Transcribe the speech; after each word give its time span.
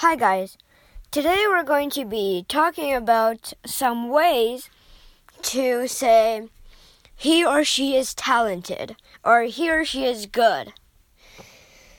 Hi, 0.00 0.16
guys. 0.16 0.56
Today 1.10 1.44
we're 1.46 1.62
going 1.62 1.90
to 1.90 2.06
be 2.06 2.46
talking 2.48 2.94
about 2.94 3.52
some 3.66 4.08
ways 4.08 4.70
to 5.42 5.86
say 5.88 6.48
he 7.14 7.44
or 7.44 7.64
she 7.64 7.96
is 7.96 8.14
talented 8.14 8.96
or 9.22 9.42
he 9.42 9.70
or 9.70 9.84
she 9.84 10.06
is 10.06 10.24
good. 10.24 10.72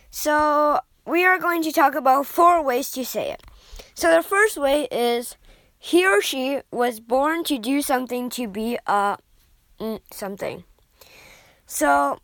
So, 0.09 0.79
we 1.05 1.23
are 1.23 1.37
going 1.37 1.61
to 1.61 1.71
talk 1.71 1.93
about 1.93 2.25
four 2.25 2.63
ways 2.63 2.89
to 2.93 3.05
say 3.05 3.29
it. 3.29 3.43
So, 3.93 4.11
the 4.11 4.23
first 4.23 4.57
way 4.57 4.87
is 4.89 5.35
he 5.77 6.03
or 6.03 6.23
she 6.23 6.61
was 6.71 6.99
born 6.99 7.43
to 7.43 7.59
do 7.59 7.83
something 7.83 8.31
to 8.31 8.47
be 8.47 8.79
a 8.87 9.19
mm, 9.79 9.99
something. 10.11 10.63
So, 11.67 12.17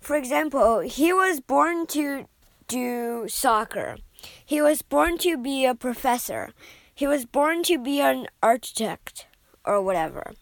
for 0.00 0.16
example, 0.16 0.80
he 0.80 1.12
was 1.12 1.40
born 1.40 1.86
to 1.88 2.24
do 2.68 3.26
soccer. 3.28 3.98
He 4.44 4.60
was 4.60 4.82
born 4.82 5.18
to 5.18 5.36
be 5.36 5.64
a 5.64 5.74
professor. 5.74 6.52
He 6.94 7.06
was 7.06 7.24
born 7.24 7.62
to 7.64 7.78
be 7.78 8.00
an 8.00 8.26
architect 8.42 9.26
or 9.64 9.82
whatever. 9.82 10.32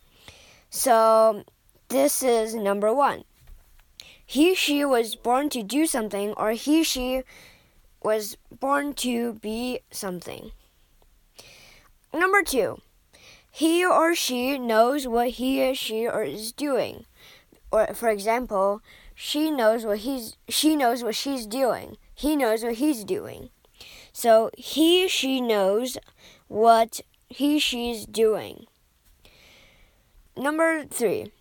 So, 0.70 1.44
this 1.88 2.22
is 2.22 2.54
number 2.54 2.92
one. 2.92 3.24
He, 4.24 4.54
she 4.54 4.84
was 4.84 5.14
born 5.14 5.48
to 5.50 5.62
do 5.62 5.86
something, 5.86 6.32
or 6.32 6.52
he, 6.52 6.82
she 6.82 7.22
was 8.02 8.36
born 8.50 8.94
to 8.94 9.34
be 9.34 9.80
something. 9.90 10.50
Number 12.12 12.42
two, 12.42 12.80
he 13.50 13.84
or 13.84 14.14
she 14.14 14.58
knows 14.58 15.06
what 15.06 15.30
he 15.30 15.66
or 15.66 15.74
she 15.74 16.04
is 16.04 16.52
doing. 16.52 17.06
Or, 17.70 17.94
for 17.94 18.08
example, 18.08 18.80
she 19.14 19.50
knows 19.50 19.84
what 19.84 19.98
he's 19.98 20.36
she 20.48 20.76
knows 20.76 21.02
what 21.02 21.14
she's 21.14 21.46
doing. 21.46 21.96
He 22.14 22.36
knows 22.36 22.62
what 22.62 22.74
he's 22.74 23.04
doing. 23.04 23.50
So 24.16 24.48
he, 24.56 25.08
she 25.08 25.42
knows 25.42 25.98
what 26.48 27.02
he, 27.28 27.58
she's 27.58 28.06
doing. 28.06 28.64
Number 30.34 30.86
three, 30.86 31.32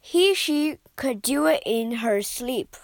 he, 0.00 0.32
she 0.32 0.78
could 0.94 1.20
do 1.20 1.46
it 1.46 1.64
in 1.66 1.96
her 2.06 2.22
sleep. 2.22 2.76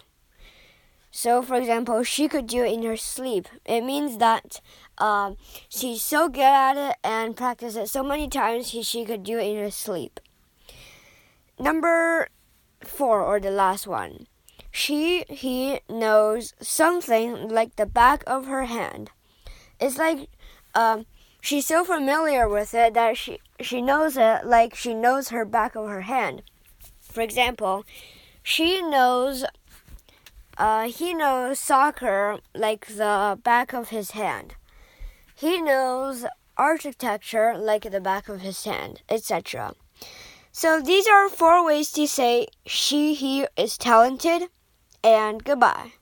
So, 1.12 1.41
for 1.41 1.55
example, 1.55 2.02
she 2.02 2.27
could 2.27 2.48
do 2.48 2.64
it 2.64 2.72
in 2.72 2.82
her 2.82 2.97
sleep. 2.97 3.47
It 3.64 3.82
means 3.82 4.19
that 4.19 4.60
um, 4.98 5.36
she's 5.69 6.02
so 6.02 6.28
good 6.28 6.42
at 6.42 6.77
it 6.77 6.97
and 7.04 7.36
practiced 7.36 7.77
it 7.77 7.88
so 7.88 8.02
many 8.02 8.28
times, 8.28 8.70
he, 8.70 8.82
she 8.82 9.04
could 9.04 9.22
do 9.22 9.38
it 9.38 9.44
in 9.44 9.56
her 9.62 9.70
sleep. 9.70 10.19
Number 11.60 12.27
four, 12.80 13.22
or 13.22 13.38
the 13.38 13.52
last 13.52 13.86
one. 13.86 14.27
She, 14.73 15.25
he 15.28 15.81
knows 15.89 16.55
something 16.61 17.48
like 17.48 17.77
the 17.77 17.87
back 17.87 18.25
of 18.27 18.47
her 18.47 18.65
hand. 18.65 19.11
It's 19.78 19.98
like 19.98 20.28
um, 20.75 21.05
she's 21.42 21.67
so 21.67 21.84
familiar 21.84 22.48
with 22.48 22.75
it 22.75 22.95
that 22.95 23.19
she, 23.19 23.39
she 23.61 23.83
knows 23.83 24.17
it 24.17 24.47
like 24.47 24.75
she 24.75 24.95
knows 24.95 25.28
her 25.28 25.45
back 25.45 25.75
of 25.75 25.89
her 25.89 26.03
hand. 26.03 26.43
For 27.00 27.20
example, 27.20 27.84
she 28.43 28.81
knows, 28.81 29.45
uh, 30.56 30.89
he 30.89 31.12
knows 31.12 31.59
soccer 31.59 32.39
like 32.55 32.87
the 32.87 33.39
back 33.43 33.75
of 33.75 33.91
his 33.91 34.12
hand. 34.12 34.55
He 35.34 35.61
knows 35.61 36.25
architecture 36.56 37.55
like 37.56 37.91
the 37.91 38.00
back 38.00 38.28
of 38.28 38.41
his 38.41 38.65
hand, 38.65 39.03
etc. 39.09 39.75
So 40.50 40.81
these 40.81 41.06
are 41.06 41.28
four 41.28 41.65
ways 41.65 41.93
to 41.93 42.06
say 42.06 42.47
she, 42.65 43.15
he 43.15 43.47
is 43.56 43.77
talented 43.77 44.48
and 45.05 45.42
goodbye. 45.45 45.92